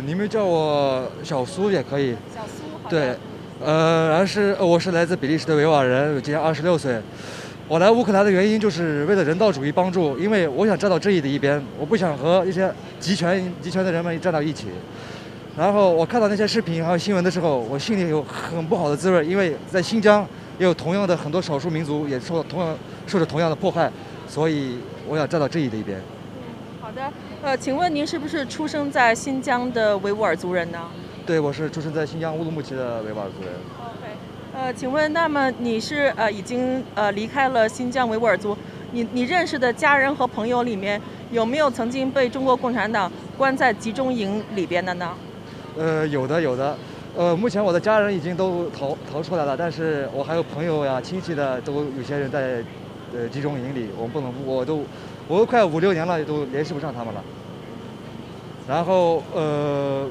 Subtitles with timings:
[0.00, 2.14] 呃，你们叫我小苏也可以。
[2.34, 3.14] 小苏，对，
[3.62, 6.98] 呃，然后是我是来自比利时的维吾尔人，我今年二十六岁。
[7.68, 14.68] 我来乌克兰的原因就是为了人道主义帮助，因为我想站到正义的一边，我不想和一些集权集权的人们站到一起。
[15.56, 20.26] 然后我看到那些视频还有新闻的时候，我心里有很不好的滋味，因为在新疆
[20.58, 22.74] 也有同样的很多少数民族也受同样
[23.06, 23.92] 受着同样的迫害，
[24.26, 26.00] 所以我想站到正义的一边。
[26.90, 27.12] 嗯，好的。
[27.42, 30.78] 呃，请问您是不是出生在新疆的维吾尔族人呢？
[31.26, 33.52] 对，我是出生在新疆乌鲁木齐的维吾尔族人。
[33.78, 34.12] OK，
[34.54, 38.56] 呃，请问，那么你是呃已经呃离开了新疆维吾尔族，
[38.92, 45.14] 你你认识的家人和朋友里面有没有曾经被中国共产党关在集中营里边的呢？
[45.78, 46.76] 呃，有的有的，
[47.16, 52.62] 呃，目前我的家人已经都逃逃出来了，但是我还有朋友呀、亲戚的都有些人在
[53.14, 54.84] 呃集中营里，我们不能，我都
[55.28, 57.22] 我都快五六年了，都联系不上他们了。
[58.68, 60.08] 然后呃，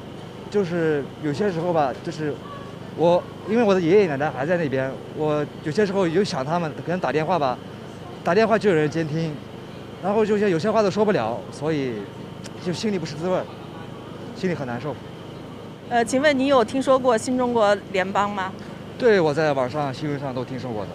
[0.49, 2.33] 就是有些时候吧，就是。
[2.97, 7.57] 我因为我的爷爷奶奶还在那边，我有些时候有想他们，可能打电话吧，
[8.25, 9.33] 打电话就有人监听，
[10.03, 11.93] 然后就些有些话都说不了，所以
[12.65, 13.39] 就心里不是滋味，
[14.35, 14.93] 心里很难受。
[15.87, 18.51] 呃，请问你有听说过新中国联邦吗？
[18.97, 20.89] 对，我在网上新闻上都听说过的。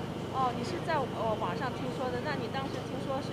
[0.45, 2.21] 哦，你是在呃网上听说的？
[2.23, 3.33] 那你当时听说是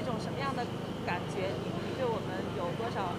[0.00, 0.62] 一种什么样的
[1.04, 1.50] 感觉？
[1.50, 3.10] 你你对我们有多少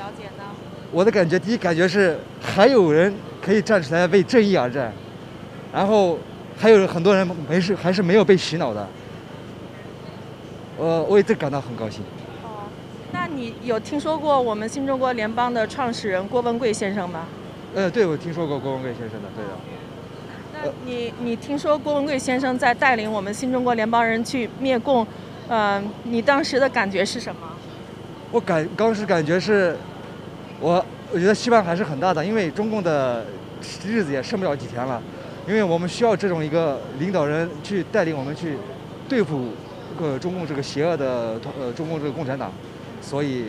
[0.00, 0.56] 了解呢？
[0.90, 3.12] 我的感觉，第一感觉是还有人。
[3.40, 4.92] 可以站出来为正义而战，
[5.72, 6.18] 然后
[6.58, 8.86] 还有很多人没事，还是没有被洗脑的，
[10.76, 12.02] 我为这感到很高兴。
[12.42, 12.68] 哦，
[13.10, 17.26] 那你有听说过我们新中国联邦的创始人郭文贵先生吗？
[17.74, 19.50] 呃，对，我听说过郭文贵先生的，对的。
[20.84, 25.06] 你你听说郭文贵先生在带领我们新中国联邦人去灭共，
[25.48, 27.40] 嗯、你当时的感觉是什么？
[28.30, 29.76] 我感当时感觉是，
[30.60, 33.24] 我我觉得希望还是很大的，因为中共的。
[33.84, 35.02] 日子也剩不了几天了，
[35.44, 38.56] 因为我们需要这种一个领导人去带领我们去
[39.08, 39.48] 对付
[40.00, 42.52] 呃中共这个邪恶的呃中共这个共产党，
[43.02, 43.46] 所以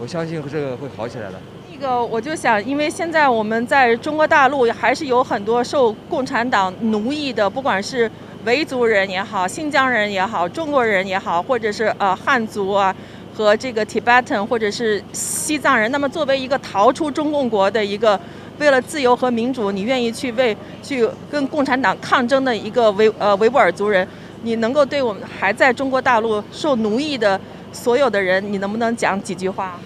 [0.00, 1.40] 我相信这个会好起来的。
[1.80, 8.10] 这个我就想，因为现在我们在中国大陆还是有很多受共产党奴役的，不管是
[8.44, 12.94] 维族人也好，新疆人也好，中国人也好，或者是呃汉族啊
[13.34, 18.20] 和这个 Tibetan 或者是西藏人，那么作为一个逃出中共国的一个。
[18.58, 24.06] 为了自由和民主，你愿意去为去跟共产党抗争的一个维呃维吾尔族人，
[24.42, 27.40] 你能够对我们还在中国大陆受奴役的
[27.72, 29.80] 所有的人，你能不能讲几句话？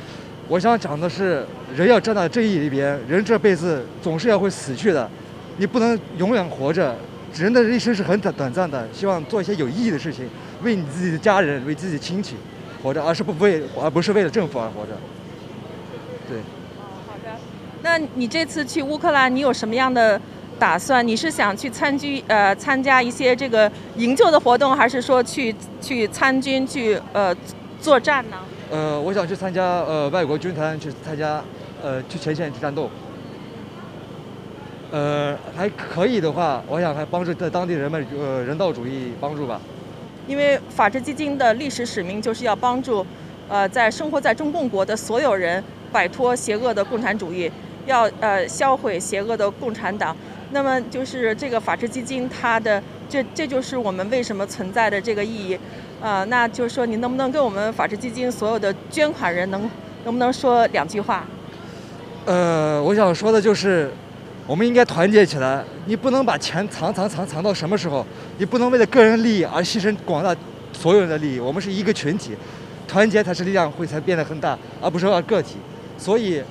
[0.47, 1.45] 我想讲的是，
[1.75, 5.11] 人要站在正义一边，人这辈子总是要会死去的，
[5.57, 6.95] 你不能永远活着。
[7.35, 10.29] 人的一生是很短短暂的，希望做一些有意义的事情，
[10.63, 12.37] 为你自己的家人、为自己的亲戚
[12.83, 14.93] 活着，而是不为而不是为了政府而活着。
[16.29, 16.39] 对。
[16.39, 17.37] 哦，好的
[17.83, 20.21] 那你这次去乌克兰，你有什么样的
[20.59, 21.05] 打算？
[21.05, 27.35] 你是想去参军呃参加一些这个营救的活动，还是说去去参军去呃
[27.81, 28.37] 作战呢？
[28.75, 31.41] 呃，我想去参加呃外国军团去参加
[31.81, 32.91] 呃去前线去战斗。
[34.91, 39.61] 呃，还可以的话，我想还帮助在当地人们呃人道主义帮助吧。
[40.27, 43.07] 因为法治基金的历史使命就是要帮助
[43.49, 45.63] 呃在生活在中共国的所有人
[45.93, 47.49] 摆脱邪恶的共产主义。
[47.87, 50.17] 要呃销毁邪恶的共产党，
[50.53, 55.59] 那么就是这个法治基金，它的这这就是我们为什么存在的这个意义，
[56.01, 59.71] 呃，那就是说，你能不能跟我们法治基金所有的捐款人能
[60.05, 61.25] 能不能说两句话？
[62.25, 63.91] 呃，我想说的就是，
[64.47, 68.05] 我们应该团结起来，你不能把钱藏藏藏藏到什么时候？
[68.39, 70.35] 你不能为了个人利益而牺牲广大
[70.73, 71.41] 所有人的利益。
[71.41, 72.33] 我们是一个群体，
[72.89, 75.57] 团结才是力量会才变得很大，而不是要个体。
[75.99, 76.43] 所以。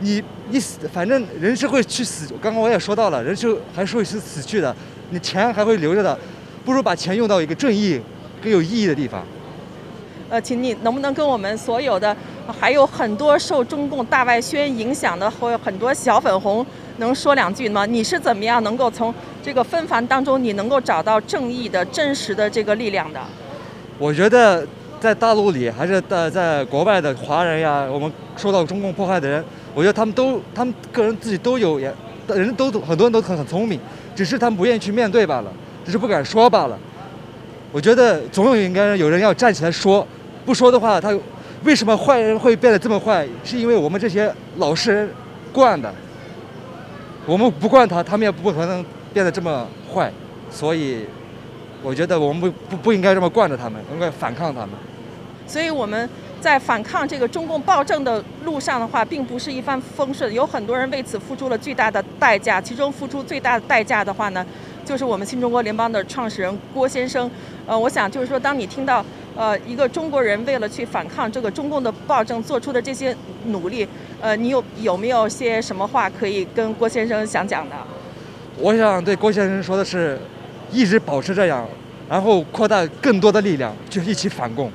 [0.00, 0.20] 你
[0.50, 2.26] 你死，反正人是会去死。
[2.42, 4.74] 刚刚我也说到了，人是还是会是死去的。
[5.10, 6.18] 你钱还会留着的，
[6.64, 8.00] 不如把钱用到一个正义、
[8.42, 9.22] 更有意义的地方。
[10.30, 12.16] 呃，请你能不能跟我们所有的，
[12.58, 16.64] 还有很多受中共大外宣影响的，或有很多小粉红，
[16.96, 17.86] 能说两句吗？
[17.86, 23.20] 你是怎么样能够从这个纷繁当中，你能够找到正义的真实的这个力量的？
[23.98, 24.66] 我觉得
[24.98, 29.44] 在大陆里，还是在在国外的华人呀，我们受到中共迫害的人。
[29.74, 31.92] 我觉得他们都，他们个人自己都有也，
[32.28, 33.78] 人都很多人都很很聪明，
[34.14, 35.52] 只是他们不愿意去面对罢了，
[35.84, 36.78] 只是不敢说罢了。
[37.72, 40.06] 我觉得总有应该有人要站起来说，
[40.44, 41.16] 不说的话，他
[41.64, 43.26] 为什么坏人会变得这么坏？
[43.42, 45.10] 是因为我们这些老实人
[45.52, 45.92] 惯的，
[47.26, 50.12] 我们不惯他，他们也不可能变得这么坏。
[50.50, 51.04] 所以，
[51.82, 54.70] 我觉得我们不不不应该这么惯着他们，应该反抗他们。
[55.46, 56.08] 所以我们。
[56.44, 62.60] 在反抗这个中共暴政的路上的话，并不是一帆风顺，有很多人为此付出了巨大的代价。
[62.60, 64.44] 其中付出最大的代价的话呢，
[64.84, 67.30] 就是我们新中国联邦的创始人郭先生。
[67.66, 69.02] 呃，我想就是说，当你听到
[69.34, 73.88] 呃一个中国人为了去反抗这个中共的暴政做出的这些努力，
[74.20, 77.74] 呃，你有有没有些什么话可以跟郭先生想讲的？
[78.58, 80.20] 我想对郭先生说的是，
[80.70, 81.66] 一直保持这样，
[82.06, 84.70] 然后扩大更多的力量，就一起反共。